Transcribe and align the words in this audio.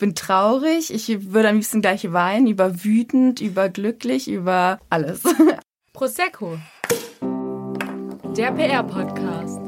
bin 0.00 0.14
traurig, 0.14 0.92
ich 0.92 1.32
würde 1.32 1.50
am 1.50 1.56
liebsten 1.56 1.82
gleich 1.82 2.10
weinen, 2.10 2.46
über 2.46 2.82
wütend, 2.84 3.40
über 3.40 3.68
glücklich, 3.68 4.28
über 4.28 4.80
alles. 4.88 5.22
Prosecco. 5.92 6.58
Der 8.34 8.50
PR-Podcast. 8.52 9.60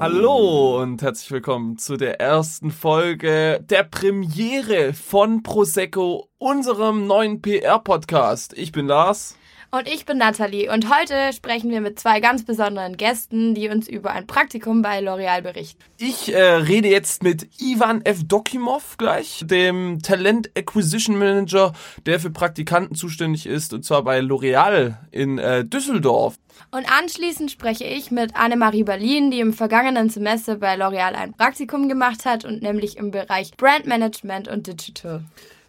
Hallo 0.00 0.82
und 0.82 1.00
herzlich 1.00 1.30
willkommen 1.30 1.78
zu 1.78 1.96
der 1.96 2.20
ersten 2.20 2.72
Folge 2.72 3.60
der 3.62 3.84
Premiere 3.84 4.94
von 4.94 5.44
Prosecco, 5.44 6.28
unserem 6.38 7.06
neuen 7.06 7.40
PR-Podcast. 7.40 8.58
Ich 8.58 8.72
bin 8.72 8.88
Lars. 8.88 9.36
Und 9.74 9.88
ich 9.88 10.04
bin 10.04 10.18
Nathalie 10.18 10.70
und 10.70 10.94
heute 10.94 11.32
sprechen 11.32 11.70
wir 11.70 11.80
mit 11.80 11.98
zwei 11.98 12.20
ganz 12.20 12.44
besonderen 12.44 12.98
Gästen, 12.98 13.54
die 13.54 13.70
uns 13.70 13.88
über 13.88 14.10
ein 14.10 14.26
Praktikum 14.26 14.82
bei 14.82 14.98
L'Oreal 14.98 15.40
berichten. 15.40 15.82
Ich 15.96 16.30
äh, 16.30 16.42
rede 16.42 16.88
jetzt 16.88 17.22
mit 17.22 17.48
Ivan 17.58 18.04
F. 18.04 18.18
Dokimov 18.22 18.98
gleich, 18.98 19.42
dem 19.46 20.02
Talent 20.02 20.50
Acquisition 20.54 21.16
Manager, 21.16 21.72
der 22.04 22.20
für 22.20 22.28
Praktikanten 22.28 22.96
zuständig 22.96 23.46
ist, 23.46 23.72
und 23.72 23.82
zwar 23.82 24.04
bei 24.04 24.20
L'Oreal 24.20 24.96
in 25.10 25.38
äh, 25.38 25.64
Düsseldorf. 25.64 26.34
Und 26.70 26.86
anschließend 26.92 27.50
spreche 27.50 27.84
ich 27.84 28.10
mit 28.10 28.36
Annemarie 28.36 28.84
Berlin, 28.84 29.30
die 29.30 29.40
im 29.40 29.54
vergangenen 29.54 30.10
Semester 30.10 30.56
bei 30.56 30.74
L'Oreal 30.74 31.14
ein 31.14 31.32
Praktikum 31.32 31.88
gemacht 31.88 32.26
hat 32.26 32.44
und 32.44 32.60
nämlich 32.60 32.98
im 32.98 33.10
Bereich 33.10 33.56
Brand 33.56 33.86
Management 33.86 34.48
und 34.48 34.66
Digital. 34.66 35.24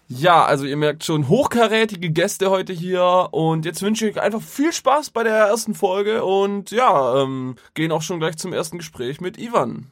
Ja, 0.07 0.43
also 0.45 0.66
ihr 0.66 0.77
merkt 0.77 1.03
schon 1.03 1.30
hochkarätige 1.30 2.09
Gäste 2.09 2.49
heute 2.49 2.73
hier 2.73 3.30
und 3.31 3.66
jetzt 3.66 3.81
wünsche 3.81 4.07
ich 4.07 4.16
euch 4.16 4.21
einfach 4.21 4.41
viel 4.41 4.73
Spaß 4.73 5.12
bei 5.12 5.23
der 5.23 5.34
ersten 5.34 5.73
Folge 5.73 6.23
und 6.23 6.71
ja, 6.71 7.23
ähm, 7.23 7.55
gehen 7.73 7.91
auch 7.91 8.02
schon 8.02 8.20
gleich 8.20 8.38
zum 8.38 8.53
ersten 8.53 8.77
Gespräch 8.77 9.21
mit 9.21 9.38
Ivan. 9.38 9.91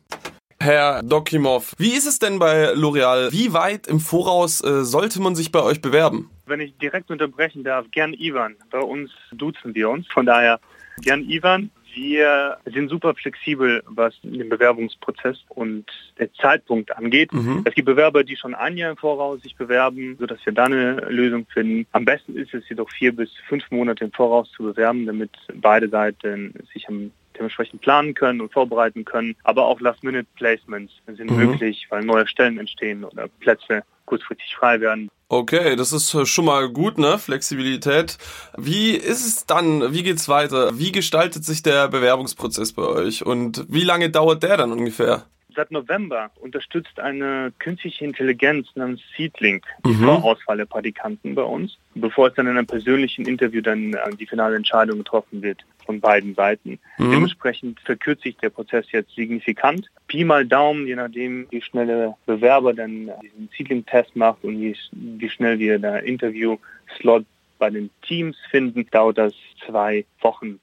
Herr 0.60 1.02
Dokimov, 1.02 1.74
wie 1.80 1.94
ist 1.94 2.06
es 2.06 2.20
denn 2.20 2.38
bei 2.38 2.74
L'Oreal? 2.74 3.32
Wie 3.32 3.52
weit 3.54 3.88
im 3.88 4.00
Voraus 4.00 4.64
äh, 4.64 4.84
sollte 4.84 5.20
man 5.20 5.34
sich 5.34 5.52
bei 5.52 5.64
euch 5.64 5.82
bewerben? 5.82 6.30
Wenn 6.46 6.60
ich 6.60 6.78
direkt 6.78 7.10
unterbrechen 7.10 7.64
darf, 7.64 7.88
gern 7.90 8.14
Ivan. 8.14 8.56
Bei 8.70 8.80
uns 8.80 9.10
duzen 9.32 9.74
wir 9.74 9.90
uns. 9.90 10.06
Von 10.10 10.28
daher 10.28 10.60
gern 11.02 11.28
Ivan. 11.28 11.72
Wir 11.94 12.58
sind 12.66 12.90
super 12.90 13.14
flexibel, 13.16 13.84
was 13.86 14.14
den 14.24 14.50
Bewerbungsprozess 14.50 15.38
und 15.50 15.86
der 16.20 16.32
Zeitpunkt 16.34 16.96
angeht. 16.96 17.34
Mhm. 17.34 17.64
Es 17.66 17.74
gibt 17.74 17.86
Bewerber, 17.86 18.24
die 18.24 18.36
schon 18.36 18.56
ein 18.56 18.78
Jahr 18.78 18.92
im 18.92 18.98
Voraus 18.98 19.42
sich 19.42 19.56
bewerben, 19.56 20.16
sodass 20.20 20.46
wir 20.46 20.54
da 20.54 20.66
eine 20.66 20.96
Lösung 21.10 21.46
finden. 21.54 21.86
Am 21.92 22.06
besten 22.06 22.38
ist 22.38 22.54
es 22.54 22.68
jedoch 22.70 22.90
vier 22.90 23.16
bis 23.16 23.32
fünf 23.48 23.70
Monate 23.72 24.06
im 24.06 24.12
Voraus 24.12 24.52
zu 24.52 24.64
bewerben, 24.64 25.06
damit 25.06 25.32
beide 25.54 25.90
Seiten 25.90 26.54
sich 26.74 26.88
am 26.88 27.12
dementsprechend 27.38 27.82
planen 27.82 28.14
können 28.14 28.42
und 28.42 28.54
vorbereiten 28.54 29.06
können. 29.06 29.36
Aber 29.44 29.66
auch 29.66 29.80
Last-Minute-Placements 29.80 30.94
sind 31.08 31.32
mhm. 31.32 31.38
möglich, 31.38 31.88
weil 31.90 32.04
neue 32.04 32.28
Stellen 32.28 32.60
entstehen 32.60 33.04
oder 33.04 33.28
Plätze 33.40 33.84
kurzfristig 34.06 34.56
frei 34.56 34.82
werden. 34.82 35.10
Okay, 35.34 35.78
das 35.78 35.94
ist 35.94 36.14
äh, 36.14 36.26
schon 36.26 36.44
mal 36.44 36.68
gut, 36.68 36.98
ne? 36.98 37.18
Flexibilität. 37.18 38.18
Wie 38.58 38.92
ist 38.92 39.26
es 39.26 39.46
dann? 39.46 39.94
Wie 39.94 40.04
geht's 40.04 40.28
weiter? 40.28 40.78
Wie 40.78 40.92
gestaltet 40.92 41.46
sich 41.46 41.64
der 41.64 41.88
Bewerbungsprozess 41.88 42.74
bei 42.74 42.84
euch? 42.84 43.26
Und 43.26 43.66
wie 43.70 43.86
lange 43.86 44.10
dauert 44.10 44.44
der 44.44 44.58
dann 44.58 44.74
ungefähr? 44.74 45.24
Seit 45.56 45.72
November 45.72 46.32
unterstützt 46.40 47.00
eine 47.00 47.52
künstliche 47.60 48.06
Intelligenz 48.06 48.68
namens 48.76 49.02
Seedlink 49.16 49.66
die 49.86 49.92
mhm. 49.92 50.06
Vorauswahl 50.06 50.58
der 50.58 50.66
Praktikanten 50.66 51.36
bei 51.36 51.44
uns, 51.44 51.78
bevor 51.96 52.28
es 52.28 52.36
dann 52.36 52.48
in 52.48 52.58
einem 52.58 52.68
persönlichen 52.68 53.26
Interview 53.26 53.62
dann 53.62 53.94
äh, 53.94 54.16
die 54.18 54.26
finale 54.26 54.56
Entscheidung 54.56 55.00
getroffen 55.00 55.42
wird 55.42 55.66
von 55.86 56.00
beiden 56.00 56.36
Seiten. 56.36 56.80
Mhm. 56.98 57.12
Dementsprechend 57.12 57.80
verkürzt 57.82 58.24
sich 58.24 58.38
der 58.38 58.50
Prozess 58.50 58.86
jetzt 58.92 59.14
signifikant. 59.16 59.90
Pi 60.08 60.24
mal 60.24 60.46
Daumen, 60.46 60.88
je 60.88 60.96
nachdem, 60.96 61.48
wie 61.50 61.62
schnell 61.62 61.88
der 61.88 62.18
Bewerber 62.26 62.74
dann 62.74 63.12
diesen 63.22 63.50
Seedling-Test 63.58 64.16
macht 64.16 64.44
und 64.44 64.60
wie, 64.62 64.76
wie 64.92 65.30
schnell 65.30 65.60
wir 65.60 65.80
der 65.80 66.04
Interview-Slot 66.04 67.26
bei 67.60 67.70
den 67.70 67.90
Teams 68.02 68.38
finden, 68.50 68.88
dauert 68.90 69.18
das 69.18 69.34
zwei 69.66 70.06
Wochen 70.22 70.60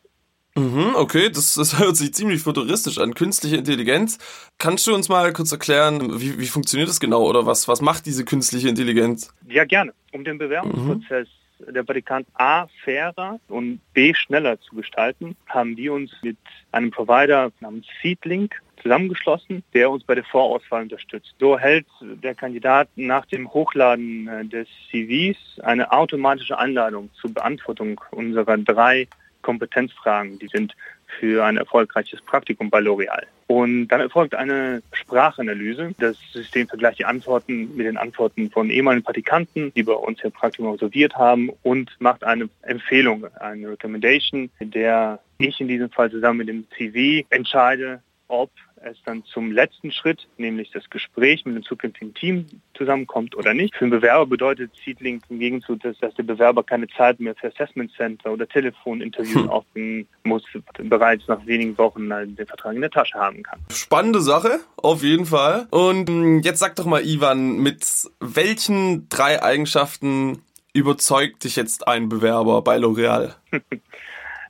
Mhm, 0.59 0.95
okay, 0.97 1.31
das, 1.31 1.55
das 1.55 1.79
hört 1.79 1.97
sich 1.97 2.13
ziemlich 2.13 2.43
futuristisch 2.43 2.99
an. 2.99 3.15
Künstliche 3.15 3.57
Intelligenz. 3.57 4.19
Kannst 4.59 4.87
du 4.87 4.95
uns 4.95 5.09
mal 5.09 5.33
kurz 5.33 5.53
erklären, 5.53 6.21
wie, 6.21 6.39
wie 6.39 6.47
funktioniert 6.47 6.89
das 6.89 7.01
genau 7.01 7.23
oder 7.25 7.47
was, 7.47 7.69
was 7.69 7.81
macht 7.81 8.07
diese 8.07 8.25
künstliche 8.25 8.69
Intelligenz? 8.69 9.33
Ja, 9.49 9.65
gerne. 9.65 9.93
Um 10.13 10.25
den 10.25 10.39
Bewerbungsprozess 10.39 11.29
mhm. 11.61 11.75
der 11.75 11.83
Praktikant 11.83 12.27
A 12.35 12.67
fairer 12.85 13.39
und 13.49 13.81
B 13.93 14.15
schneller 14.15 14.61
zu 14.61 14.75
gestalten, 14.75 15.37
haben 15.47 15.77
wir 15.77 15.93
uns 15.93 16.11
mit 16.23 16.39
einem 16.73 16.91
Provider 16.91 17.53
namens 17.61 17.87
Seedlink 18.03 18.61
zusammengeschlossen, 18.83 19.63
der 19.75 19.91
uns 19.91 20.05
bei 20.05 20.15
der 20.15 20.25
Vorauswahl 20.25 20.83
unterstützt. 20.83 21.35
So 21.39 21.55
erhält 21.55 21.87
der 22.01 22.35
Kandidat 22.35 22.89
nach 22.97 23.27
dem 23.27 23.53
Hochladen 23.53 24.29
äh, 24.29 24.45
des 24.45 24.69
CVs 24.91 25.61
eine 25.63 25.91
automatische 25.93 26.59
Einladung 26.59 27.11
zur 27.21 27.35
Beantwortung 27.35 28.01
unserer 28.13 28.57
drei 28.59 29.09
Kompetenzfragen, 29.49 30.39
die 30.39 30.49
sind 30.49 30.77
für 31.19 31.43
ein 31.43 31.57
erfolgreiches 31.57 32.21
Praktikum 32.21 32.69
bei 32.69 32.81
L'Oreal. 32.81 33.25
Und 33.47 33.89
dann 33.89 34.03
erfolgt 34.03 34.35
eine 34.35 34.83
Sprachanalyse. 34.93 35.95
Das 35.99 36.19
System 36.35 36.69
vergleicht 36.69 36.99
die 36.99 37.07
Antworten 37.07 37.75
mit 37.75 37.87
den 37.87 37.97
Antworten 37.97 38.51
von 38.51 38.69
ehemaligen 38.69 39.03
Praktikanten, 39.03 39.73
die 39.73 39.85
bei 39.85 39.95
uns 39.95 40.23
ihr 40.23 40.29
Praktikum 40.29 40.75
absolviert 40.75 41.17
haben 41.17 41.51
und 41.63 41.91
macht 41.99 42.25
eine 42.25 42.51
Empfehlung, 42.61 43.25
eine 43.41 43.71
Recommendation, 43.71 44.51
in 44.59 44.71
der 44.71 45.21
ich 45.39 45.59
in 45.63 45.69
diesem 45.69 45.89
Fall 45.89 46.11
zusammen 46.11 46.41
mit 46.41 46.49
dem 46.49 46.67
CV 46.77 47.27
entscheide, 47.31 48.03
ob 48.29 48.51
es 48.83 48.97
dann 49.05 49.25
zum 49.25 49.53
letzten 49.53 49.93
Schritt, 49.93 50.27
nämlich 50.37 50.71
das 50.71 50.89
Gespräch 50.91 51.45
mit 51.45 51.57
dem 51.57 51.63
zukünftigen 51.63 52.15
Team 52.15 52.47
zusammenkommt 52.75 53.37
oder 53.37 53.55
nicht. 53.55 53.75
Für 53.75 53.85
den 53.85 53.91
Bewerber 53.91 54.27
bedeutet 54.27 54.73
Seedling 54.85 55.23
im 55.29 55.39
Gegenzug, 55.39 55.81
dass, 55.81 55.99
dass 55.99 56.15
der 56.15 56.23
Bewerber 56.23 56.63
keine 56.63 56.89
Zeit 56.89 57.21
mehr 57.21 57.35
für 57.35 57.49
Assessment 57.49 57.93
Center 57.97 58.33
oder 58.33 58.49
Telefoninterviews 58.49 59.43
hm. 59.43 59.51
aufnehmen 59.51 60.09
muss, 60.25 60.43
bereits 60.83 61.27
nach 61.29 61.45
wenigen 61.47 61.77
Wochen 61.79 62.09
den 62.09 62.47
Vertrag 62.47 62.75
in 62.75 62.81
der 62.81 62.91
Tasche 62.91 63.19
haben 63.19 63.43
kann. 63.43 63.61
Spannende 63.73 64.21
Sache, 64.21 64.61
auf 64.77 65.03
jeden 65.03 65.27
Fall. 65.27 65.67
Und 65.71 66.09
hm, 66.09 66.41
jetzt 66.41 66.59
sag 66.59 66.77
doch 66.77 66.87
mal, 66.87 67.05
Ivan, 67.05 67.59
mit 67.59 67.85
welchen 68.21 69.09
drei 69.09 69.43
Eigenschaften 69.43 70.43
überzeugt 70.73 71.45
dich 71.45 71.57
jetzt 71.57 71.89
ein 71.89 72.09
Bewerber 72.09 72.63
bei 72.63 72.77
L'Oreal? 72.77 73.35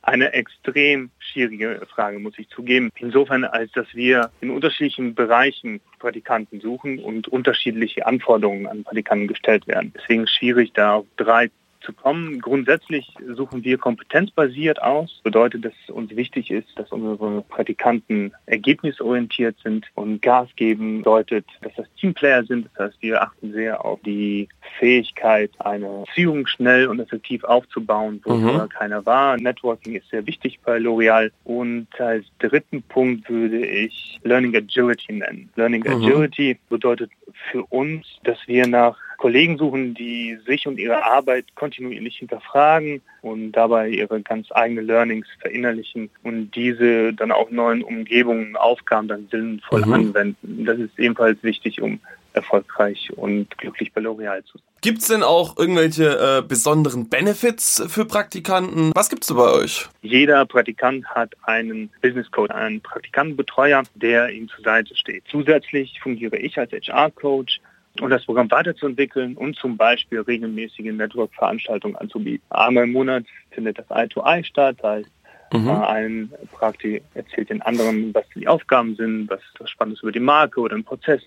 eine 0.03 0.33
extrem 0.33 1.11
schwierige 1.39 1.87
Frage, 1.95 2.19
muss 2.19 2.39
ich 2.39 2.49
zugeben. 2.49 2.91
Insofern, 2.97 3.45
als 3.45 3.71
dass 3.73 3.87
wir 3.95 4.31
in 4.41 4.51
unterschiedlichen 4.51 5.15
Bereichen 5.15 5.81
Praktikanten 6.01 6.61
suchen 6.61 6.99
und 6.99 7.29
unterschiedliche 7.29 8.07
Anforderungen 8.07 8.67
an 8.67 8.83
Praktikanten 8.83 9.29
gestellt 9.29 9.67
werden. 9.69 9.93
Deswegen 9.97 10.27
schwierig, 10.27 10.73
da 10.73 11.05
drei 11.17 11.51
zu 11.89 11.95
kommen. 11.95 12.41
Grundsätzlich 12.41 13.15
suchen 13.35 13.65
wir 13.65 13.79
kompetenzbasiert 13.79 14.83
aus. 14.83 15.21
Bedeutet, 15.25 15.65
dass 15.65 15.73
uns 15.89 16.15
wichtig 16.15 16.51
ist, 16.51 16.69
dass 16.77 16.93
unsere 16.93 17.43
Praktikanten 17.43 18.33
ergebnisorientiert 18.47 19.57
sind 19.63 19.87
und 19.95 20.21
Gas 20.21 20.49
geben. 20.57 20.99
Bedeutet, 20.99 21.47
dass 21.63 21.73
das 21.77 21.87
Teamplayer 21.99 22.45
sind. 22.45 22.69
Das 22.75 22.89
heißt, 22.89 22.99
wir 23.01 23.23
achten 23.23 23.53
sehr 23.53 23.83
auf 23.85 24.01
die 24.05 24.49
Fähigkeit, 24.79 25.51
eine 25.61 26.05
Beziehung 26.07 26.47
schnell 26.47 26.89
und 26.89 27.01
effektiv 27.01 27.43
aufzubauen, 27.45 28.21
wo 28.25 28.35
mhm. 28.35 28.69
keiner 28.69 29.05
war. 29.07 29.39
Networking 29.39 29.95
ist 29.95 30.11
sehr 30.11 30.27
wichtig 30.27 30.61
bei 30.65 30.77
L'Oreal. 30.77 31.31
Und 31.45 31.89
als 31.99 32.27
dritten 32.39 32.83
Punkt 32.83 33.31
würde 33.31 33.65
ich 33.65 34.21
Learning 34.25 34.55
Agility 34.55 35.13
nennen. 35.15 35.49
Learning 35.57 35.85
mhm. 35.87 36.05
Agility 36.05 36.59
bedeutet 36.69 37.11
für 37.51 37.65
uns, 37.65 38.07
dass 38.25 38.39
wir 38.47 38.67
nach 38.67 38.99
Kollegen 39.17 39.59
suchen, 39.59 39.95
die 39.95 40.39
sich 40.47 40.67
und 40.67 40.79
ihre 40.79 41.05
Arbeit 41.05 41.55
kontinuierlich 41.57 42.19
hinterfragen 42.19 43.03
und 43.21 43.53
dabei 43.53 43.89
ihre 43.89 44.23
ganz 44.23 44.47
eigenen 44.53 44.87
Learnings 44.87 45.27
verinnerlichen 45.41 46.09
und 46.23 46.53
diese 46.55 47.13
dann 47.15 47.33
auch 47.33 47.51
neuen 47.51 47.83
Umgebungen, 47.83 48.57
Aufgaben 48.57 49.09
dann 49.09 49.29
sinnvoll 49.31 49.85
mhm. 49.85 49.93
anwenden. 49.93 50.65
Das 50.65 50.79
ist 50.79 50.97
ebenfalls 50.99 51.43
wichtig, 51.43 51.83
um 51.83 51.99
erfolgreich 52.39 53.11
und 53.17 53.57
glücklich 53.59 53.93
bei 53.93 54.01
L'Oreal 54.01 54.45
zu 54.45 54.59
sein. 54.59 54.67
Gibt 54.81 55.01
es 55.01 55.09
denn 55.09 55.23
auch 55.23 55.59
irgendwelche 55.59 56.39
äh, 56.39 56.43
besonderen 56.47 57.09
Benefits 57.09 57.83
für 57.89 58.05
Praktikanten? 58.05 58.93
Was 58.95 59.11
gibt 59.11 59.25
es 59.25 59.35
bei 59.35 59.51
euch? 59.51 59.89
Jeder 60.03 60.47
Praktikant 60.47 61.05
hat 61.07 61.35
einen 61.43 61.91
Business 62.01 62.31
Code, 62.31 62.55
einen 62.55 62.81
Praktikantenbetreuer, 62.81 63.83
der 63.97 64.31
ihm 64.31 64.49
zur 64.49 64.63
Seite 64.63 64.95
steht. 64.97 65.25
Zusätzlich 65.31 66.01
fungiere 66.01 66.37
ich 66.37 66.57
als 66.59 66.71
HR-Coach 66.71 67.61
und 68.01 68.11
das 68.11 68.25
Programm 68.25 68.51
weiterzuentwickeln 68.51 69.37
und 69.37 69.57
zum 69.57 69.77
Beispiel 69.77 70.21
regelmäßige 70.21 70.93
Network-Veranstaltungen 70.93 71.97
anzubieten. 71.97 72.45
Einmal 72.51 72.85
im 72.85 72.93
Monat 72.93 73.25
findet 73.51 73.79
das 73.79 73.91
Eye-to-Eye 73.91 74.45
statt, 74.45 74.77
das 74.81 74.91
heißt, 74.91 75.11
mhm. 75.55 75.71
ein 75.71 76.33
Praktik 76.53 77.03
erzählt 77.15 77.51
den 77.51 77.63
anderen, 77.63 78.15
was 78.15 78.25
die 78.35 78.47
Aufgaben 78.47 78.95
sind, 78.97 79.29
was 79.29 79.41
das 79.59 79.71
Spannendes 79.71 80.03
über 80.03 80.13
die 80.13 80.21
Marke 80.21 80.61
oder 80.61 80.77
den 80.77 80.85
Prozess 80.85 81.23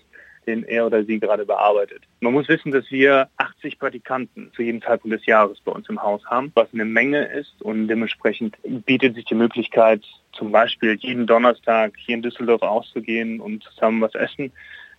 den 0.46 0.64
er 0.64 0.86
oder 0.86 1.04
sie 1.04 1.18
gerade 1.18 1.44
bearbeitet. 1.44 2.02
Man 2.20 2.32
muss 2.32 2.48
wissen, 2.48 2.72
dass 2.72 2.90
wir 2.90 3.28
80 3.36 3.78
Praktikanten 3.78 4.50
zu 4.54 4.62
jedem 4.62 4.82
Zeitpunkt 4.82 5.16
des 5.16 5.26
Jahres 5.26 5.60
bei 5.60 5.72
uns 5.72 5.88
im 5.88 6.02
Haus 6.02 6.24
haben, 6.26 6.50
was 6.54 6.68
eine 6.72 6.84
Menge 6.84 7.24
ist 7.24 7.60
und 7.62 7.88
dementsprechend 7.88 8.56
bietet 8.86 9.14
sich 9.14 9.24
die 9.24 9.34
Möglichkeit, 9.34 10.02
zum 10.32 10.50
Beispiel 10.52 10.96
jeden 11.00 11.26
Donnerstag 11.26 11.92
hier 11.96 12.16
in 12.16 12.22
Düsseldorf 12.22 12.62
auszugehen 12.62 13.40
und 13.40 13.62
zusammen 13.64 14.00
was 14.00 14.14
essen 14.14 14.52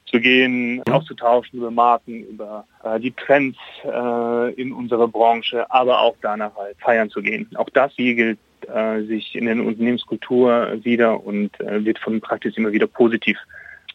zu 0.06 0.20
gehen, 0.20 0.84
auszutauschen 0.90 1.60
über 1.60 1.72
Marken, 1.72 2.24
über 2.24 2.66
äh, 2.84 3.00
die 3.00 3.12
Trends 3.12 3.58
äh, 3.84 4.54
in 4.54 4.72
unserer 4.72 5.08
Branche, 5.08 5.70
aber 5.72 6.02
auch 6.02 6.16
danach 6.22 6.56
halt 6.56 6.78
feiern 6.80 7.10
zu 7.10 7.22
gehen. 7.22 7.50
Auch 7.56 7.70
das 7.70 7.94
spiegelt 7.94 8.38
äh, 8.68 9.02
sich 9.04 9.36
in 9.36 9.46
der 9.46 9.56
Unternehmenskultur 9.56 10.78
wieder 10.84 11.26
und 11.26 11.60
äh, 11.60 11.84
wird 11.84 12.00
von 12.00 12.22
Praxis 12.22 12.58
immer 12.58 12.72
wieder 12.72 12.88
positiv 12.88 13.38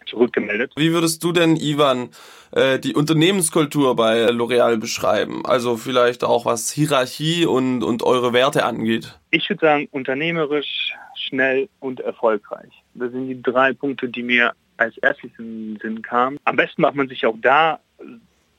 zurückgemeldet. 0.09 0.73
Wie 0.77 0.93
würdest 0.93 1.23
du 1.23 1.33
denn, 1.33 1.57
Ivan, 1.57 2.11
äh, 2.53 2.79
die 2.79 2.95
Unternehmenskultur 2.95 3.95
bei 3.97 4.27
L'Oreal 4.29 4.79
beschreiben? 4.79 5.45
Also 5.45 5.77
vielleicht 5.77 6.25
auch 6.25 6.45
was 6.45 6.71
Hierarchie 6.71 7.47
und, 7.47 7.83
und 7.83 8.03
eure 8.03 8.33
Werte 8.33 8.65
angeht. 8.65 9.19
Ich 9.31 9.49
würde 9.49 9.61
sagen, 9.61 9.89
unternehmerisch, 9.91 10.93
schnell 11.17 11.69
und 11.81 12.01
erfolgreich. 12.01 12.73
Das 12.95 13.13
sind 13.13 13.29
die 13.29 13.43
drei 13.43 13.73
Punkte, 13.73 14.09
die 14.09 14.23
mir 14.23 14.53
als 14.77 14.97
erstes 14.99 15.31
in 15.39 15.75
den 15.75 15.81
Sinn 15.81 16.03
kamen. 16.03 16.39
Am 16.45 16.57
besten 16.57 16.83
macht 16.83 16.95
man 16.95 17.09
sich 17.09 17.27
auch 17.27 17.37
da 17.41 17.81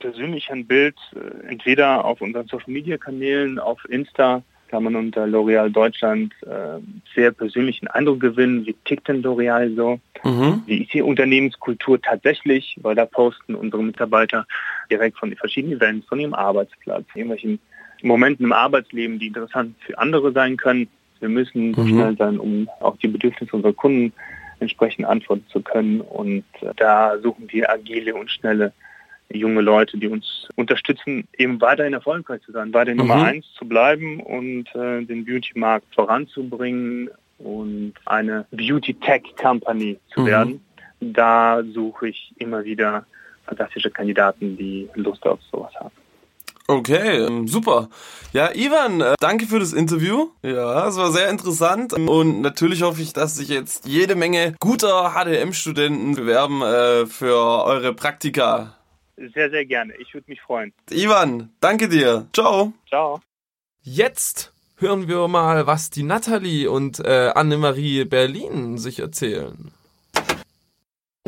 persönlich 0.00 0.50
ein 0.50 0.66
Bild, 0.66 0.96
äh, 1.14 1.46
entweder 1.48 2.04
auf 2.04 2.20
unseren 2.20 2.46
Social-Media-Kanälen, 2.46 3.58
auf 3.58 3.84
Insta, 3.88 4.42
kann 4.70 4.84
man 4.84 4.94
unter 4.94 5.24
L'Oreal 5.24 5.68
Deutschland 5.68 6.32
äh, 6.42 6.78
sehr 7.14 7.32
persönlichen 7.32 7.88
Eindruck 7.88 8.20
gewinnen. 8.20 8.64
Wie 8.66 8.76
tickt 8.84 9.08
denn 9.08 9.22
L'Oreal 9.22 9.74
so? 9.74 9.98
Mhm. 10.22 10.62
Wie 10.66 10.82
ist 10.82 10.94
die 10.94 11.02
Unternehmenskultur 11.02 12.00
tatsächlich? 12.00 12.78
Weil 12.80 12.94
da 12.94 13.04
posten 13.04 13.56
unsere 13.56 13.82
Mitarbeiter 13.82 14.46
direkt 14.90 15.18
von 15.18 15.30
den 15.30 15.38
verschiedenen 15.38 15.78
Events, 15.78 16.06
von 16.06 16.20
ihrem 16.20 16.34
Arbeitsplatz, 16.34 17.04
irgendwelchen 17.14 17.58
Momenten 18.02 18.46
im 18.46 18.52
Arbeitsleben, 18.52 19.18
die 19.18 19.26
interessant 19.26 19.74
für 19.80 19.98
andere 19.98 20.30
sein 20.32 20.56
können. 20.56 20.88
Wir 21.18 21.28
müssen 21.28 21.74
so 21.74 21.82
mhm. 21.82 21.88
schnell 21.88 22.16
sein, 22.16 22.38
um 22.38 22.68
auch 22.78 22.96
die 22.98 23.08
Bedürfnisse 23.08 23.54
unserer 23.54 23.72
Kunden 23.72 24.12
entsprechend 24.60 25.04
antworten 25.04 25.46
zu 25.48 25.60
können. 25.62 26.00
Und 26.00 26.44
äh, 26.60 26.72
da 26.76 27.18
suchen 27.18 27.48
wir 27.50 27.68
agile 27.68 28.14
und 28.14 28.30
schnelle 28.30 28.72
junge 29.32 29.60
Leute, 29.60 29.98
die 29.98 30.08
uns 30.08 30.48
unterstützen, 30.56 31.26
eben 31.36 31.60
weiterhin 31.60 31.92
erfolgreich 31.92 32.42
zu 32.42 32.52
sein, 32.52 32.72
weiterhin 32.72 33.00
mhm. 33.00 33.08
Nummer 33.08 33.24
eins 33.24 33.46
zu 33.56 33.66
bleiben 33.66 34.20
und 34.20 34.66
äh, 34.74 35.04
den 35.04 35.24
Beauty-Markt 35.24 35.94
voranzubringen 35.94 37.10
und 37.38 37.94
eine 38.06 38.46
Beauty-Tech-Company 38.50 39.98
zu 40.12 40.22
mhm. 40.22 40.26
werden. 40.26 40.64
Da 41.00 41.62
suche 41.72 42.08
ich 42.08 42.32
immer 42.38 42.64
wieder 42.64 43.06
fantastische 43.46 43.90
Kandidaten, 43.90 44.56
die 44.56 44.88
Lust 44.94 45.24
auf 45.26 45.40
sowas 45.50 45.72
haben. 45.76 45.94
Okay, 46.70 47.26
ähm, 47.26 47.48
super. 47.48 47.88
Ja, 48.32 48.54
Ivan, 48.54 49.00
äh, 49.00 49.14
danke 49.18 49.46
für 49.46 49.58
das 49.58 49.72
Interview. 49.72 50.28
Ja, 50.42 50.86
es 50.86 50.96
war 50.96 51.10
sehr 51.10 51.28
interessant. 51.28 51.94
Und 51.94 52.42
natürlich 52.42 52.82
hoffe 52.82 53.02
ich, 53.02 53.12
dass 53.12 53.34
sich 53.34 53.48
jetzt 53.48 53.88
jede 53.88 54.14
Menge 54.14 54.54
guter 54.60 55.12
HDM-Studenten 55.16 56.14
bewerben 56.14 56.62
äh, 56.62 57.06
für 57.06 57.64
eure 57.64 57.92
Praktika. 57.92 58.76
Sehr, 59.34 59.50
sehr 59.50 59.66
gerne. 59.66 59.94
Ich 59.98 60.14
würde 60.14 60.30
mich 60.30 60.40
freuen. 60.40 60.72
Ivan, 60.90 61.50
danke 61.60 61.88
dir. 61.88 62.26
Ciao. 62.32 62.72
Ciao. 62.88 63.20
Jetzt 63.82 64.52
hören 64.78 65.08
wir 65.08 65.28
mal, 65.28 65.66
was 65.66 65.90
die 65.90 66.02
Nathalie 66.02 66.70
und 66.70 67.00
äh, 67.00 67.32
Annemarie 67.34 68.04
Berlin 68.04 68.78
sich 68.78 69.00
erzählen. 69.00 69.72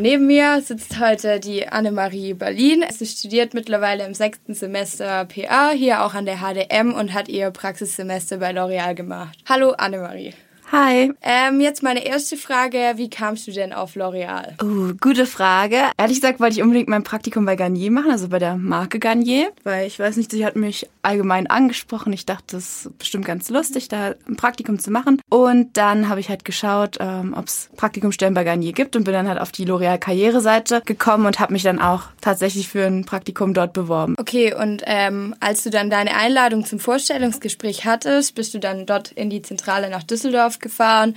Neben 0.01 0.27
mir 0.27 0.63
sitzt 0.63 0.99
heute 0.99 1.39
die 1.39 1.69
Annemarie 1.69 2.33
Berlin. 2.33 2.83
Sie 2.91 3.05
studiert 3.05 3.53
mittlerweile 3.53 4.07
im 4.07 4.15
sechsten 4.15 4.55
Semester 4.55 5.27
PA, 5.27 5.71
hier 5.71 6.03
auch 6.03 6.15
an 6.15 6.25
der 6.25 6.39
HDM 6.39 6.95
und 6.95 7.13
hat 7.13 7.29
ihr 7.29 7.51
Praxissemester 7.51 8.39
bei 8.39 8.53
L'Oreal 8.53 8.95
gemacht. 8.95 9.39
Hallo 9.47 9.73
Annemarie. 9.73 10.33
Hi. 10.73 11.13
Ähm, 11.21 11.61
jetzt 11.61 11.83
meine 11.83 12.07
erste 12.07 12.39
Frage. 12.39 12.95
Wie 12.97 13.11
kamst 13.11 13.47
du 13.47 13.53
denn 13.53 13.75
auf 13.75 13.95
L'Oreal? 13.95 14.55
Uh, 14.63 14.95
gute 14.99 15.27
Frage. 15.27 15.77
Ehrlich 15.99 16.23
gesagt 16.23 16.41
wollte 16.41 16.57
ich 16.57 16.63
unbedingt 16.63 16.89
mein 16.89 17.03
Praktikum 17.03 17.45
bei 17.45 17.57
Garnier 17.57 17.91
machen, 17.91 18.11
also 18.11 18.29
bei 18.29 18.39
der 18.39 18.57
Marke 18.57 18.99
Garnier, 18.99 19.53
weil 19.65 19.87
ich 19.87 19.99
weiß 19.99 20.17
nicht, 20.17 20.31
sie 20.31 20.47
hat 20.47 20.57
mich 20.57 20.89
allgemein 21.03 21.47
angesprochen. 21.47 22.11
Ich 22.15 22.25
dachte, 22.25 22.57
das 22.57 22.87
ist 22.87 22.99
bestimmt 22.99 23.27
ganz 23.27 23.51
lustig, 23.51 23.89
da 23.89 24.15
ein 24.27 24.37
Praktikum 24.37 24.79
zu 24.79 24.91
machen. 24.91 25.21
Und 25.29 25.77
dann 25.77 26.09
habe 26.09 26.21
ich 26.21 26.31
halt 26.31 26.47
geschaut, 26.47 26.97
ähm, 27.01 27.35
ob 27.37 27.49
es 27.49 27.69
Praktikumstellen 27.77 28.33
bei 28.33 28.43
Garnier 28.43 28.73
gibt 28.73 28.97
und 28.97 29.05
bin 29.05 29.13
dann 29.13 29.29
halt 29.29 29.43
auf 29.43 29.53
die 29.53 29.67
L'Oreal 29.67 29.99
Karriereseite 29.99 30.81
gekommen 30.87 31.27
und 31.27 31.39
habe 31.39 31.53
mich 31.53 31.65
dann 31.65 31.81
auch 31.83 32.05
tatsächlich 32.23 32.69
für 32.69 32.87
ein 32.87 33.05
Praktikum 33.05 33.53
dort 33.53 33.75
beworben. 33.75 34.15
Okay, 34.19 34.55
und 34.55 34.83
ähm, 34.87 35.35
als 35.39 35.65
du 35.65 35.69
dann 35.69 35.91
deine 35.91 36.17
Einladung 36.17 36.65
zum 36.65 36.79
Vorstellungsgespräch 36.79 37.85
hattest, 37.85 38.35
bist 38.35 38.55
du 38.55 38.59
dann 38.59 38.87
dort 38.87 39.13
in 39.13 39.29
die 39.29 39.43
Zentrale 39.43 39.91
nach 39.91 40.03
Düsseldorf 40.03 40.61
gefahren 40.63 41.15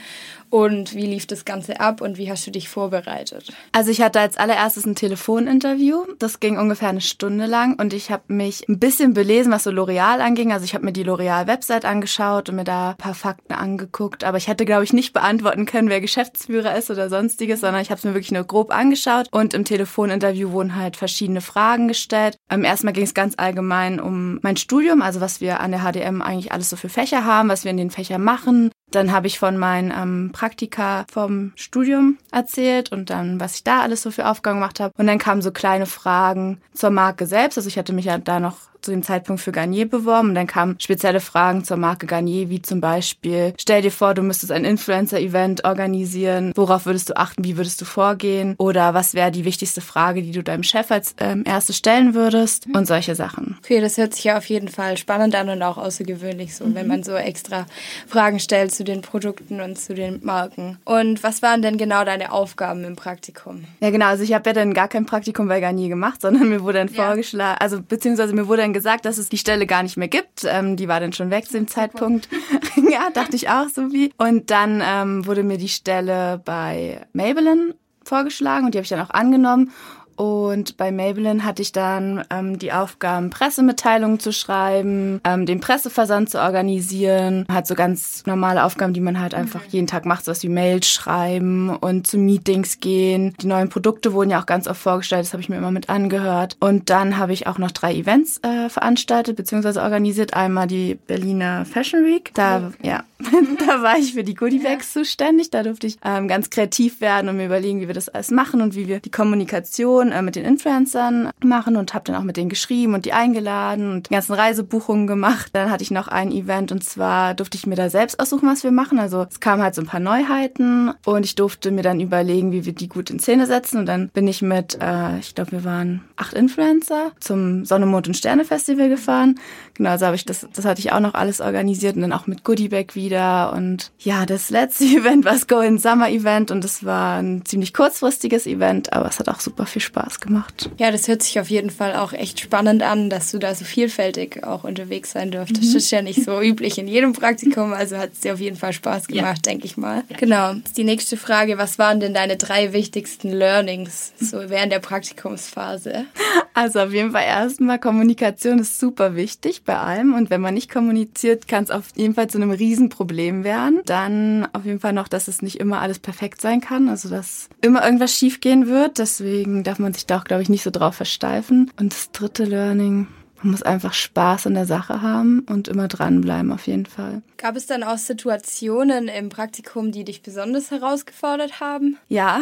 und 0.56 0.95
wie 0.95 1.06
lief 1.06 1.27
das 1.27 1.44
Ganze 1.44 1.81
ab 1.81 2.00
und 2.00 2.18
wie 2.18 2.31
hast 2.31 2.47
du 2.47 2.51
dich 2.51 2.69
vorbereitet? 2.69 3.51
Also 3.74 3.92
ich 3.92 4.01
hatte 4.01 4.21
als 4.21 4.38
allererstes 4.38 4.86
ein 4.86 4.95
Telefoninterview. 4.95 6.06
Das 6.18 6.39
ging 6.39 6.57
ungefähr 6.57 6.88
eine 6.88 7.01
Stunde 7.01 7.45
lang 7.45 7.77
und 7.77 7.94
ich 7.94 8.09
habe 8.09 8.24
mich 8.27 8.68
ein 8.69 8.80
bisschen 8.80 9.13
belesen, 9.13 9.51
was 9.51 9.63
so 9.63 9.69
L'Oreal 9.69 10.21
anging. 10.21 10.53
Also 10.53 10.63
ich 10.63 10.74
habe 10.74 10.86
mir 10.86 10.94
die 10.94 11.03
L'Oreal-Website 11.03 11.83
angeschaut 11.83 12.47
und 12.47 12.56
mir 12.56 12.63
da 12.63 12.92
ein 12.92 12.97
paar 12.97 13.15
Fakten 13.15 13.53
angeguckt. 13.53 14.24
Aber 14.24 14.38
ich 14.38 14.47
hätte, 14.47 14.63
glaube 14.63 14.86
ich, 14.86 14.94
nicht 14.94 15.12
beantworten 15.12 15.65
können, 15.65 15.89
wer 15.89 16.00
Geschäftsführer 16.00 16.77
ist 16.77 16.89
oder 16.89 17.09
sonstiges, 17.09 17.59
sondern 17.59 17.81
ich 17.81 17.89
habe 17.89 17.98
es 17.98 18.06
mir 18.06 18.13
wirklich 18.13 18.31
nur 18.31 18.45
grob 18.45 18.74
angeschaut. 18.74 19.27
Und 19.31 19.53
im 19.53 19.65
Telefoninterview 19.65 20.51
wurden 20.51 20.75
halt 20.77 20.95
verschiedene 20.95 21.41
Fragen 21.41 21.89
gestellt. 21.89 22.38
Ähm, 22.50 22.63
erstmal 22.63 22.94
ging 22.94 23.03
es 23.03 23.13
ganz 23.13 23.33
allgemein 23.38 24.00
um 24.00 24.39
mein 24.41 24.56
Studium, 24.56 25.01
also 25.01 25.19
was 25.19 25.41
wir 25.41 25.59
an 25.59 25.71
der 25.71 25.81
HDM 25.81 26.21
eigentlich 26.21 26.53
alles 26.53 26.69
so 26.69 26.77
für 26.77 26.88
Fächer 26.88 27.25
haben, 27.25 27.50
was 27.50 27.65
wir 27.65 27.71
in 27.71 27.77
den 27.77 27.91
Fächern 27.91 28.24
machen, 28.24 28.71
dann 28.95 29.12
habe 29.12 29.27
ich 29.27 29.39
von 29.39 29.57
meinen 29.57 29.92
ähm, 29.92 30.31
Praktika 30.33 31.06
vom 31.12 31.51
Studium 31.56 32.18
erzählt 32.31 32.92
und 32.92 33.09
dann, 33.09 33.39
was 33.39 33.56
ich 33.56 33.63
da 33.63 33.81
alles 33.81 34.01
so 34.01 34.12
für 34.12 34.27
Aufgaben 34.27 34.59
gemacht 34.59 34.80
habe. 34.80 34.94
Und 34.97 35.07
dann 35.07 35.19
kamen 35.19 35.42
so 35.42 35.51
kleine 35.51 35.86
Fragen 35.86 36.62
zur 36.74 36.89
Marke 36.89 37.27
selbst. 37.27 37.57
Also 37.57 37.68
ich 37.68 37.77
hatte 37.77 37.94
mich 37.94 38.06
ja 38.06 38.18
da 38.18 38.39
noch 38.39 38.57
zu 38.86 38.92
dem 38.92 39.04
Zeitpunkt 39.04 39.42
für 39.42 39.52
Garnier 39.52 39.90
beworben. 39.90 40.30
Und 40.30 40.36
dann 40.36 40.48
kamen 40.48 40.80
spezielle 40.80 41.20
Fragen 41.20 41.64
zur 41.64 41.78
Marke 41.78 42.06
Garnier, 42.06 42.50
wie 42.50 42.62
zum 42.62 42.80
Beispiel, 42.80 43.54
stell 43.60 43.82
dir 43.82 43.92
vor, 43.92 44.14
du 44.14 44.22
müsstest 44.22 44.52
ein 44.52 44.64
Influencer-Event 44.64 45.66
organisieren. 45.66 46.52
Worauf 46.56 46.86
würdest 46.86 47.10
du 47.10 47.18
achten? 47.18 47.44
Wie 47.44 47.58
würdest 47.58 47.82
du 47.82 47.86
vorgehen? 47.86 48.56
Oder 48.58 48.94
was 48.94 49.14
wäre 49.14 49.32
die 49.32 49.46
wichtigste 49.46 49.82
Frage, 49.82 50.22
die 50.22 50.32
du 50.32 50.44
deinem 50.44 50.64
Chef 50.64 50.92
als 50.92 51.16
ähm, 51.20 51.44
erste 51.46 51.74
stellen 51.74 52.14
würdest? 52.14 52.68
Und 52.74 52.88
solche 52.88 53.16
Sachen. 53.16 53.58
Okay, 53.64 53.82
das 53.82 53.98
hört 53.98 54.14
sich 54.14 54.24
ja 54.26 54.38
auf 54.38 54.46
jeden 54.46 54.68
Fall 54.68 54.98
spannend 54.98 55.36
an 55.36 55.50
und 55.50 55.62
auch 55.64 55.78
außergewöhnlich 55.78 56.56
so, 56.56 56.66
mhm. 56.66 56.76
wenn 56.76 56.88
man 56.88 57.04
so 57.04 57.14
extra 57.14 57.66
Fragen 58.08 58.40
stellt 58.40 58.74
zu 58.74 58.84
den 58.84 59.02
Produkten 59.02 59.62
und 59.62 59.78
zu 59.78 59.96
den 59.96 60.24
Marken. 60.24 60.78
Und 60.86 61.24
was 61.24 61.42
waren 61.42 61.62
denn 61.62 61.78
genau 61.78 62.06
deine 62.06 62.32
Aufgaben 62.32 62.84
im 62.84 62.96
Praktikum? 62.96 63.64
Ja, 63.80 63.90
genau. 63.90 64.08
Also 64.08 64.24
ich 64.24 64.34
habe 64.34 64.50
ja 64.50 64.54
dann 64.54 64.74
gar 64.74 64.88
kein 64.88 65.06
Praktikum 65.06 65.48
bei 65.48 65.60
Garnier 65.60 65.90
gemacht, 65.90 66.22
sondern 66.25 66.50
mir 66.50 66.62
wurde 66.62 66.80
dann 66.80 66.94
ja. 66.94 67.08
vorgeschlagen, 67.08 67.58
also 67.60 67.82
beziehungsweise 67.82 68.34
mir 68.34 68.48
wurde 68.48 68.62
dann 68.62 68.74
gesagt, 68.75 69.05
dass 69.05 69.17
es 69.17 69.29
die 69.29 69.38
Stelle 69.38 69.65
gar 69.65 69.82
nicht 69.82 69.96
mehr 69.96 70.10
gibt. 70.10 70.44
Ähm, 70.44 70.75
die 70.75 70.89
war 70.89 71.00
dann 71.00 71.13
schon 71.13 71.32
weg 71.32 71.46
zu 71.46 71.53
dem 71.53 71.67
Zeitpunkt. 71.67 72.27
ja, 72.91 73.10
dachte 73.10 73.38
ich 73.38 73.50
auch 73.50 73.70
so 73.74 73.94
wie. 73.94 74.12
Und 74.17 74.51
dann 74.51 74.84
ähm, 74.86 75.25
wurde 75.25 75.44
mir 75.44 75.58
die 75.58 75.70
Stelle 75.70 76.41
bei 76.44 77.08
Maybelline 77.13 77.74
vorgeschlagen 78.03 78.65
und 78.65 78.75
die 78.75 78.77
habe 78.77 78.84
ich 78.84 78.89
dann 78.89 79.00
auch 79.00 79.12
angenommen. 79.12 79.72
Und 80.15 80.77
bei 80.77 80.91
Maybelline 80.91 81.43
hatte 81.43 81.62
ich 81.62 81.72
dann 81.72 82.24
ähm, 82.29 82.57
die 82.57 82.72
Aufgaben, 82.72 83.29
Pressemitteilungen 83.29 84.19
zu 84.19 84.31
schreiben, 84.31 85.19
ähm, 85.24 85.45
den 85.45 85.60
Presseversand 85.60 86.29
zu 86.29 86.39
organisieren, 86.39 87.45
halt 87.51 87.67
so 87.67 87.75
ganz 87.75 88.24
normale 88.25 88.63
Aufgaben, 88.63 88.93
die 88.93 89.01
man 89.01 89.19
halt 89.19 89.34
einfach 89.34 89.62
mhm. 89.62 89.69
jeden 89.69 89.88
Tag 89.88 90.05
macht, 90.05 90.25
so 90.25 90.31
was 90.31 90.43
wie 90.43 90.50
Mails 90.50 90.88
schreiben 90.88 91.69
und 91.69 92.07
zu 92.07 92.17
Meetings 92.17 92.79
gehen. 92.79 93.36
Die 93.41 93.48
neuen 93.48 93.69
Produkte 93.69 94.13
wurden 94.13 94.29
ja 94.29 94.41
auch 94.41 94.45
ganz 94.45 94.67
oft 94.67 94.81
vorgestellt, 94.81 95.25
das 95.25 95.34
habe 95.34 95.41
ich 95.41 95.50
mir 95.50 95.57
immer 95.57 95.72
mit 95.72 95.89
angehört. 95.89 96.57
Und 96.60 96.89
dann 96.89 97.17
habe 97.17 97.34
ich 97.34 97.48
auch 97.48 97.57
noch 97.57 97.72
drei 97.72 97.93
Events 97.93 98.39
äh, 98.43 98.69
veranstaltet 98.69 99.36
bzw. 99.36 99.79
organisiert. 99.79 100.34
Einmal 100.34 100.67
die 100.67 100.95
Berliner 100.95 101.65
Fashion 101.65 102.05
Week, 102.05 102.31
da 102.34 102.72
ja, 102.81 103.03
da 103.67 103.81
war 103.81 103.98
ich 103.98 104.13
für 104.13 104.24
die 104.24 104.36
Goodie 104.36 104.60
Bags 104.60 104.93
ja. 104.93 105.01
zuständig. 105.01 105.50
Da 105.50 105.63
durfte 105.63 105.88
ich 105.88 105.98
ähm, 106.03 106.27
ganz 106.27 106.50
kreativ 106.50 107.01
werden 107.01 107.29
und 107.29 107.38
mir 107.38 107.45
überlegen, 107.45 107.81
wie 107.81 107.88
wir 107.88 107.93
das 107.93 108.10
alles 108.10 108.31
machen 108.31 108.62
und 108.62 108.75
wie 108.75 108.88
wir 108.88 109.00
die 109.00 109.12
Kommunikation 109.12 110.04
äh, 110.12 110.21
mit 110.21 110.35
den 110.35 110.45
Influencern 110.45 111.29
machen 111.43 111.75
und 111.75 111.93
habe 111.93 112.05
dann 112.05 112.15
auch 112.15 112.24
mit 112.24 112.38
denen 112.38 112.50
geschrieben 112.50 112.93
und 112.93 113.05
die 113.05 113.13
eingeladen 113.13 113.91
und 113.91 114.09
die 114.09 114.13
ganzen 114.13 114.33
Reisebuchungen 114.33 115.07
gemacht. 115.07 115.51
Dann 115.53 115.71
hatte 115.71 115.83
ich 115.83 115.91
noch 115.91 116.07
ein 116.07 116.31
Event 116.31 116.71
und 116.71 116.83
zwar 116.83 117.33
durfte 117.33 117.57
ich 117.57 117.67
mir 117.67 117.75
da 117.75 117.89
selbst 117.89 118.19
aussuchen, 118.19 118.47
was 118.47 118.63
wir 118.63 118.71
machen. 118.71 119.00
Also 119.00 119.25
es 119.29 119.39
kamen 119.39 119.62
halt 119.62 119.75
so 119.75 119.81
ein 119.81 119.88
paar 119.88 120.00
Neuheiten 120.00 120.93
und 121.05 121.25
ich 121.25 121.35
durfte 121.35 121.71
mir 121.71 121.81
dann 121.81 122.00
überlegen, 122.00 122.51
wie 122.51 122.65
wir 122.65 122.74
die 122.74 122.88
gut 122.88 123.09
in 123.09 123.19
Szene 123.19 123.47
setzen. 123.47 123.79
Und 123.79 123.85
dann 123.85 124.09
bin 124.09 124.27
ich 124.27 124.41
mit, 124.41 124.77
äh, 124.81 125.17
ich 125.19 125.35
glaube, 125.35 125.51
wir 125.51 125.63
waren 125.63 126.01
acht 126.15 126.33
Influencer 126.33 127.12
zum 127.19 127.65
Sonne, 127.65 127.85
Mond 127.85 128.07
und 128.07 128.15
Sterne 128.15 128.45
Festival 128.45 128.89
gefahren. 128.89 129.39
Genau, 129.74 129.97
so 129.97 130.05
habe 130.05 130.15
ich 130.15 130.25
das, 130.25 130.47
das 130.53 130.65
hatte 130.65 130.79
ich 130.79 130.91
auch 130.91 131.00
noch 131.00 131.13
alles 131.13 131.41
organisiert 131.41 131.95
und 131.95 132.01
dann 132.01 132.13
auch 132.13 132.27
mit 132.27 132.43
Goodie 132.43 132.69
Bag 132.69 132.95
wieder. 132.95 133.53
Und 133.53 133.91
ja, 134.00 134.25
das 134.25 134.50
letzte 134.50 134.85
Event 134.85 135.25
war 135.25 135.33
das 135.33 135.47
Golden 135.47 135.77
Summer 135.77 136.09
Event 136.09 136.51
und 136.51 136.63
das 136.63 136.85
war 136.85 137.17
ein 137.17 137.43
ziemlich 137.45 137.74
kurzfristiges 137.74 138.47
Event, 138.47 138.93
aber 138.93 139.07
es 139.07 139.19
hat 139.19 139.29
auch 139.29 139.39
super 139.39 139.65
viel 139.65 139.81
Spaß 139.81 139.95
gemacht. 140.20 140.70
Ja, 140.78 140.92
das 140.92 141.08
hört 141.08 141.24
sich 141.24 141.40
auf 141.40 141.50
jeden 141.50 141.70
Fall 141.70 141.96
auch 141.96 142.14
echt 142.14 142.40
spannend 142.40 142.84
an, 142.84 143.10
dass 143.10 143.32
du 143.32 143.40
da 143.40 143.56
so 143.56 143.66
vielfältig 143.66 144.44
auch 144.44 144.64
unterwegs 144.64 145.12
sein 145.12 145.32
durftest. 145.32 145.62
Mhm. 145.62 145.74
Das 145.74 145.84
ist 145.84 145.92
ja 145.92 146.02
nicht 146.02 146.24
so 146.24 146.42
üblich 146.42 146.78
in 146.78 146.88
jedem 146.88 147.14
Praktikum, 147.14 147.74
also 147.74 147.98
hat 147.98 148.12
es 148.14 148.20
dir 148.22 148.34
auf 148.34 148.40
jeden 148.40 148.58
Fall 148.58 148.74
Spaß 148.74 149.08
gemacht, 149.08 149.46
ja. 149.46 149.52
denke 149.52 149.66
ich 149.66 149.78
mal. 149.78 150.04
Ja. 150.10 150.18
Genau. 150.18 150.54
Die 150.75 150.84
nächste 150.84 151.18
Frage, 151.18 151.58
was 151.58 151.80
waren 151.80 152.00
denn 152.00 152.14
deine 152.14 152.38
drei 152.38 152.74
wichtigsten 152.74 153.32
Learnings 153.32 154.14
so 154.20 154.50
während 154.50 154.72
der 154.72 154.80
Praktikumsphase? 154.80 156.06
Also 156.54 156.80
auf 156.80 156.94
jeden 156.94 157.12
Fall 157.12 157.25
erstmal 157.25 157.80
Kommunikation 157.80 158.60
ist 158.60 158.80
super 158.80 159.18
wichtig 159.18 159.64
bei 159.66 159.78
allem 159.78 160.14
und 160.14 160.30
wenn 160.30 160.40
man 160.40 160.54
nicht 160.54 160.72
kommuniziert, 160.72 161.50
kann 161.50 161.66
es 161.66 161.72
auf 161.72 161.88
jeden 161.96 162.14
Fall 162.14 162.30
zu 162.30 162.38
einem 162.38 162.52
Riesenproblem 162.52 163.44
werden. 163.44 163.82
Dann 163.86 164.48
auf 164.54 164.64
jeden 164.64 164.80
Fall 164.80 164.94
noch, 164.94 165.10
dass 165.10 165.28
es 165.28 165.42
nicht 165.42 165.60
immer 165.60 165.82
alles 165.82 166.00
perfekt 166.00 166.40
sein 166.40 166.62
kann, 166.62 166.88
also 166.88 167.10
dass 167.10 167.50
immer 167.62 167.84
irgendwas 167.84 168.14
schiefgehen 168.14 168.68
wird. 168.68 169.00
Deswegen 169.00 169.64
darf 169.64 169.80
man 169.80 169.85
sich 169.94 170.06
da 170.06 170.20
auch, 170.20 170.24
glaube 170.24 170.44
ich, 170.44 170.50
nicht 170.50 170.63
so 170.63 170.72
drauf 170.72 170.96
versteifen. 170.96 171.72
Und 171.80 171.94
das 171.94 172.12
dritte 172.12 172.46
Learning, 172.46 173.08
man 173.42 173.51
muss 173.51 173.63
einfach 173.63 173.94
Spaß 173.94 174.48
an 174.48 174.56
der 174.56 174.65
Sache 174.65 175.01
haben 175.01 175.42
und 175.50 175.68
immer 175.68 175.88
dranbleiben 175.88 176.51
auf 176.51 176.68
jeden 176.68 176.86
Fall. 176.86 177.22
Gab 177.38 177.56
es 177.56 177.68
dann 177.68 177.84
auch 177.84 177.98
Situationen 177.98 179.08
im 179.08 179.30
Praktikum, 179.30 179.92
die 179.92 180.04
dich 180.04 180.22
besonders 180.22 180.72
herausgefordert 180.72 181.60
haben? 181.60 181.98
Ja, 182.08 182.42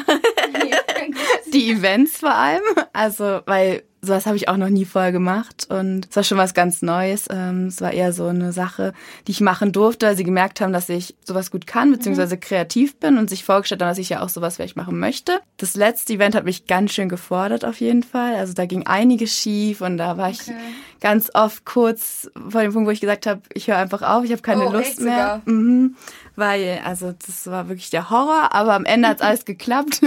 die 1.54 1.72
Events 1.72 2.18
vor 2.18 2.34
allem. 2.34 2.62
Also, 2.94 3.42
weil 3.46 3.84
sowas 4.04 4.26
habe 4.26 4.36
ich 4.36 4.50
auch 4.50 4.58
noch 4.58 4.70
nie 4.70 4.84
vorher 4.84 5.14
gemacht 5.14 5.66
und 5.70 6.08
es 6.10 6.16
war 6.16 6.24
schon 6.24 6.38
was 6.38 6.54
ganz 6.54 6.82
Neues. 6.82 7.28
Ähm, 7.30 7.68
es 7.68 7.80
war 7.80 7.94
eher 7.94 8.12
so 8.12 8.28
eine 8.28 8.52
Sache, 8.52 8.94
die 9.28 9.32
ich 9.32 9.40
machen 9.42 9.72
durfte, 9.72 10.06
weil 10.06 10.18
sie 10.18 10.26
gemerkt 10.26 10.60
haben, 10.60 10.74
dass 10.74 10.90
ich 10.90 11.16
sowas 11.24 11.52
gut 11.52 11.66
kann, 11.66 11.92
beziehungsweise 11.92 12.36
mhm. 12.36 12.42
kreativ 12.42 12.98
bin 12.98 13.18
und 13.18 13.30
sich 13.30 13.46
vorgestellt 13.46 13.82
haben, 13.82 13.90
dass 13.90 13.98
ich 13.98 14.10
ja 14.10 14.22
auch 14.22 14.30
sowas 14.30 14.58
vielleicht 14.58 14.76
machen 14.76 15.00
möchte. 15.00 15.40
Das 15.58 15.76
letzte 15.76 16.14
Event 16.14 16.36
hat 16.36 16.44
mich 16.44 16.68
ganz 16.68 16.92
schön 16.92 17.08
gefordert 17.08 17.64
auf 17.64 17.80
jeden 17.80 18.04
Fall. 18.04 18.36
Also 18.36 18.54
da 18.54 18.66
ging 18.66 18.86
einiges 18.86 19.34
schief 19.34 19.80
und 19.80 19.98
da 19.98 20.18
war 20.18 20.30
okay. 20.30 20.38
ich 20.42 21.00
ganz 21.00 21.32
oft 21.34 21.64
kurz 21.64 22.30
vor 22.50 22.62
dem 22.62 22.74
Punkt, 22.74 22.88
wo 22.88 22.92
ich 22.92 23.02
gesagt 23.02 23.26
habe, 23.26 23.42
ich 23.54 23.68
höre 23.68 23.78
einfach 23.78 24.02
auf, 24.02 24.26
ich 24.26 24.32
habe 24.32 24.42
keine 24.42 24.68
oh, 24.68 24.72
Lust 24.74 25.00
mehr. 25.00 25.42
Mhm 25.46 25.96
weil, 26.36 26.82
also 26.84 27.14
das 27.26 27.48
war 27.48 27.70
wirklich 27.70 27.90
der 27.90 28.10
Horror, 28.10 28.54
aber 28.54 28.74
am 28.74 28.86
Ende 28.86 29.08
hat 29.08 29.22
alles 29.24 29.46
geklappt. 29.46 30.02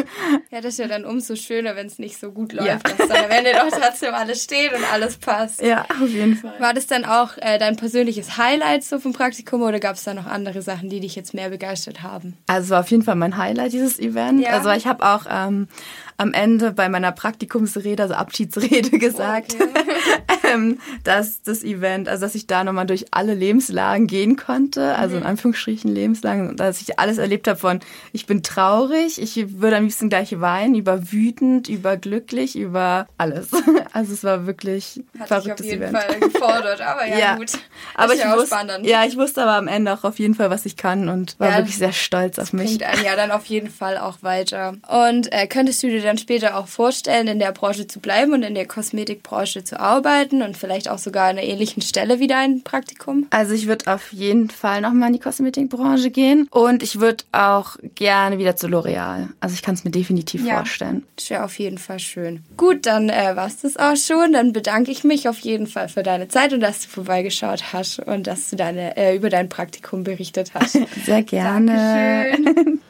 Ja, 0.51 0.61
das 0.61 0.75
ist 0.75 0.79
ja 0.79 0.89
dann 0.89 1.05
umso 1.05 1.37
schöner, 1.37 1.77
wenn 1.77 1.87
es 1.87 1.99
nicht 1.99 2.19
so 2.19 2.33
gut 2.33 2.53
läuft, 2.53 2.67
ja. 2.69 2.79
dass 2.79 3.09
dann 3.09 3.25
am 3.25 3.31
Ende 3.31 3.53
doch 3.53 3.79
trotzdem 3.79 4.15
alles 4.15 4.43
steht 4.43 4.73
und 4.73 4.85
alles 4.93 5.17
passt. 5.17 5.63
Ja, 5.63 5.87
auf 6.03 6.09
jeden 6.09 6.37
Fall. 6.37 6.55
War 6.59 6.75
das 6.75 6.87
dann 6.87 7.05
auch 7.05 7.37
äh, 7.39 7.59
dein 7.59 7.77
persönliches 7.77 8.37
Highlight 8.37 8.85
so 8.85 8.99
vom 8.99 9.13
Praktikum 9.13 9.63
oder 9.63 9.81
gab 9.81 9.97
es 9.97 10.05
da 10.05 10.15
noch 10.15 10.27
andere 10.27 10.63
Sachen, 10.63 10.89
die 10.89 11.01
dich 11.01 11.17
jetzt 11.17 11.35
mehr 11.35 11.51
begeistert 11.51 12.03
haben? 12.03 12.37
Also 12.47 12.71
war 12.71 12.81
auf 12.81 12.91
jeden 12.91 13.03
Fall 13.03 13.17
mein 13.17 13.37
Highlight, 13.37 13.73
dieses 13.73 13.99
Event. 13.99 14.41
Ja. 14.41 14.51
Also 14.51 14.71
ich 14.71 14.87
habe 14.87 15.05
auch 15.05 15.27
ähm, 15.31 15.69
am 16.17 16.33
Ende 16.33 16.73
bei 16.73 16.89
meiner 16.89 17.13
Praktikumsrede, 17.13 18.03
also 18.03 18.15
Abschiedsrede 18.15 18.91
gesagt, 18.99 19.55
okay. 19.55 19.69
ähm, 20.53 20.79
dass 21.05 21.43
das 21.43 21.63
Event, 21.63 22.09
also 22.09 22.25
dass 22.25 22.35
ich 22.35 22.47
da 22.47 22.65
nochmal 22.65 22.87
durch 22.87 23.07
alle 23.11 23.35
Lebenslagen 23.35 24.07
gehen 24.07 24.37
konnte, 24.37 24.97
also 24.97 25.17
in 25.17 25.23
mhm. 25.23 25.29
Anführungsstrichen 25.29 25.93
Lebenslagen, 25.93 26.57
dass 26.57 26.81
ich 26.81 26.99
alles 26.99 27.19
erlebt 27.19 27.49
habe 27.49 27.59
von, 27.59 27.81
ich 28.13 28.27
bin 28.27 28.43
traurig, 28.43 29.21
ich 29.21 29.61
würde 29.61 29.77
am 29.77 29.85
liebsten 29.85 30.09
gleich 30.09 30.41
weinen, 30.41 30.75
über 30.75 31.13
wütend, 31.13 31.69
über 31.69 31.97
glücklich, 31.97 32.57
über 32.57 33.07
alles. 33.19 33.51
Also 33.93 34.13
es 34.13 34.25
war 34.25 34.47
wirklich 34.47 35.03
Hat 35.19 35.29
verrücktes 35.29 35.67
auf 35.67 35.73
jeden 35.73 35.83
Event. 35.83 35.97
Fall 35.97 36.21
gefordert, 36.21 36.83
aber 36.83 37.07
ja, 37.09 37.19
ja. 37.19 37.37
gut. 37.37 37.53
aber 37.95 38.13
ich 38.13 38.21
ja, 38.21 38.37
wusste, 38.37 38.57
ja, 38.83 39.05
ich 39.07 39.17
wusste 39.17 39.43
aber 39.43 39.55
am 39.55 39.69
Ende 39.69 39.95
auch 39.95 40.05
auf 40.05 40.19
jeden 40.19 40.35
Fall, 40.35 40.51
was 40.51 40.67
ich 40.67 40.77
kann 40.77 41.09
und 41.09 41.39
war 41.39 41.51
ja, 41.51 41.57
wirklich 41.59 41.79
sehr 41.79 41.93
stolz 41.93 42.39
auf 42.39 42.53
mich. 42.53 42.67
Bringt 42.67 42.83
einen 42.83 43.05
ja 43.05 43.17
dann 43.17 43.31
auf 43.31 43.47
jeden 43.47 43.71
Fall 43.71 43.97
auch 43.97 44.19
weiter. 44.23 44.75
Und 44.87 45.33
äh, 45.33 45.47
könntest 45.47 45.83
du 45.83 45.89
dir 45.89 46.03
dann 46.03 46.19
später 46.19 46.59
auch 46.59 46.69
vorstellen, 46.69 47.27
in 47.27 47.39
der 47.39 47.53
Branche 47.53 47.87
zu 47.87 48.01
bleiben 48.01 48.35
und 48.35 48.43
in 48.43 48.55
der 48.55 48.67
Kosmetikbranche 48.67 49.65
zu 49.65 49.81
arbeiten 49.81 50.36
und 50.43 50.57
vielleicht 50.57 50.89
auch 50.89 50.99
sogar 50.99 51.25
an 51.25 51.39
einer 51.39 51.43
ähnlichen 51.43 51.83
Stelle 51.83 52.21
wie 52.21 52.27
dein 52.27 52.63
Praktikum? 52.63 53.27
Also 53.31 53.55
ich 53.55 53.67
würde 53.67 53.93
auf 53.93 54.13
jeden 54.13 54.51
Fall 54.51 54.81
nochmal 54.81 55.09
in 55.09 55.15
die 55.15 55.21
Kosmetikbranche 55.21 56.11
gehen 56.11 56.49
und 56.51 56.83
ich 56.83 57.01
würde 57.01 57.25
auch 57.33 57.77
gerne 57.95 58.39
wieder 58.39 58.57
zu 58.57 58.67
L'Oreal. 58.67 59.29
Also 59.41 59.55
ich 59.55 59.63
kann 59.63 59.75
es 59.75 59.85
mir 59.85 59.91
definitiv 59.91 60.45
ja, 60.45 60.57
vorstellen. 60.57 61.05
Das 61.17 61.31
wäre 61.31 61.45
auf 61.45 61.59
jeden 61.59 61.79
Fall 61.79 61.99
schön. 61.99 62.45
Gut, 62.57 62.87
dann 62.87 63.09
äh, 63.09 63.37
war 63.37 63.47
es 63.47 63.59
das 63.59 63.77
auch 63.77 63.97
schon. 63.97 64.33
Dann 64.33 64.53
bedanke 64.53 64.91
ich 64.91 65.05
mich 65.05 65.29
auf 65.29 65.39
jeden 65.41 65.67
Fall 65.67 65.89
für 65.89 66.03
deine 66.03 66.29
Zeit 66.29 66.53
und 66.53 66.61
dass 66.61 66.81
du 66.81 66.89
vorbeigeschaut 66.89 67.73
hast 67.73 68.01
und 68.01 68.27
dass 68.27 68.51
du 68.51 68.57
deine, 68.57 68.97
äh, 68.97 69.17
über 69.17 69.31
dein 69.31 69.49
Praktikum 69.49 70.05
berichtet 70.05 70.53
hast. 70.55 70.79
Sehr 71.05 71.23
gerne. 71.23 72.33
Dankeschön. 72.37 72.81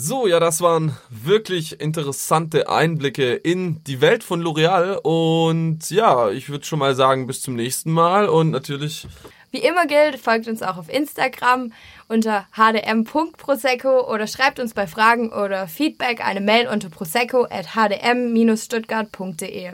So, 0.00 0.28
ja, 0.28 0.38
das 0.38 0.60
waren 0.60 0.96
wirklich 1.10 1.80
interessante 1.80 2.68
Einblicke 2.68 3.34
in 3.34 3.82
die 3.82 4.00
Welt 4.00 4.22
von 4.22 4.40
L'Oreal. 4.40 4.94
Und 5.02 5.90
ja, 5.90 6.30
ich 6.30 6.50
würde 6.50 6.64
schon 6.64 6.78
mal 6.78 6.94
sagen, 6.94 7.26
bis 7.26 7.42
zum 7.42 7.56
nächsten 7.56 7.90
Mal. 7.90 8.28
Und 8.28 8.50
natürlich. 8.50 9.08
Wie 9.50 9.58
immer 9.58 9.86
gilt, 9.86 10.18
folgt 10.18 10.46
uns 10.46 10.62
auch 10.62 10.76
auf 10.76 10.88
Instagram 10.92 11.72
unter 12.08 12.46
hdm.prosecco 12.56 14.12
oder 14.12 14.26
schreibt 14.26 14.60
uns 14.60 14.74
bei 14.74 14.86
Fragen 14.86 15.30
oder 15.32 15.68
Feedback 15.68 16.22
eine 16.26 16.40
Mail 16.40 16.68
unter 16.68 16.90
prosecco 16.90 17.44
at 17.44 17.74
hdm-stuttgart.de. 17.74 19.72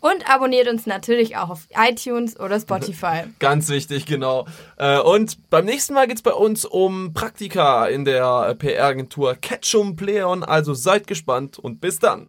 Und 0.00 0.28
abonniert 0.28 0.68
uns 0.68 0.86
natürlich 0.86 1.36
auch 1.36 1.50
auf 1.50 1.68
iTunes 1.76 2.38
oder 2.38 2.58
Spotify. 2.60 3.24
Ganz 3.38 3.68
wichtig, 3.68 4.06
genau. 4.06 4.46
Äh, 4.76 4.98
und 4.98 5.48
beim 5.50 5.66
nächsten 5.66 5.94
Mal 5.94 6.06
geht 6.06 6.16
es 6.16 6.22
bei 6.22 6.32
uns 6.32 6.64
um 6.64 7.12
Praktika 7.14 7.86
in 7.86 8.04
der 8.04 8.54
PR-Agentur 8.58 9.36
Ketchum 9.36 9.96
Pleon. 9.96 10.42
Also 10.44 10.74
seid 10.74 11.06
gespannt 11.06 11.58
und 11.58 11.80
bis 11.80 11.98
dann. 11.98 12.20